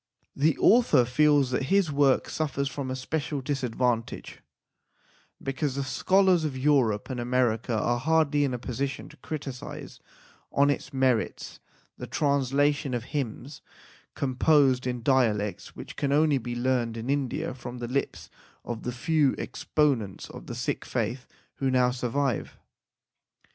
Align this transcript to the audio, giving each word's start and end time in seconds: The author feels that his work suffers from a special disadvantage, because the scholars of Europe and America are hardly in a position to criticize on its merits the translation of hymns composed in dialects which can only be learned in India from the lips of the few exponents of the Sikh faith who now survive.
The 0.35 0.57
author 0.57 1.05
feels 1.05 1.51
that 1.51 1.65
his 1.65 1.91
work 1.91 2.27
suffers 2.27 2.67
from 2.67 2.89
a 2.89 2.95
special 2.95 3.39
disadvantage, 3.39 4.41
because 5.39 5.75
the 5.75 5.83
scholars 5.83 6.43
of 6.43 6.57
Europe 6.57 7.11
and 7.11 7.19
America 7.19 7.77
are 7.77 7.99
hardly 7.99 8.43
in 8.43 8.51
a 8.51 8.57
position 8.57 9.09
to 9.09 9.17
criticize 9.17 9.99
on 10.51 10.71
its 10.71 10.91
merits 10.91 11.59
the 11.99 12.07
translation 12.07 12.95
of 12.95 13.03
hymns 13.13 13.61
composed 14.15 14.87
in 14.87 15.03
dialects 15.03 15.75
which 15.75 15.95
can 15.95 16.11
only 16.11 16.39
be 16.39 16.55
learned 16.55 16.97
in 16.97 17.07
India 17.07 17.53
from 17.53 17.77
the 17.77 17.87
lips 17.87 18.31
of 18.65 18.81
the 18.81 18.91
few 18.91 19.35
exponents 19.37 20.31
of 20.31 20.47
the 20.47 20.55
Sikh 20.55 20.83
faith 20.83 21.27
who 21.57 21.69
now 21.69 21.91
survive. 21.91 22.57